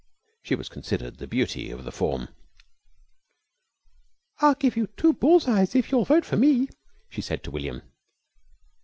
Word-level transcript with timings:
She 0.41 0.55
was 0.55 0.67
considered 0.67 1.19
the 1.19 1.27
beauty 1.27 1.69
of 1.69 1.83
the 1.83 1.91
form. 1.91 2.29
"I'll 4.39 4.55
give 4.55 4.75
you 4.75 4.87
two 4.97 5.13
bull's 5.13 5.47
eyes 5.47 5.75
if 5.75 5.91
you'll 5.91 6.05
vote 6.05 6.25
for 6.25 6.37
me," 6.37 6.69
she 7.07 7.21
said 7.21 7.43
to 7.43 7.51
William. 7.51 7.83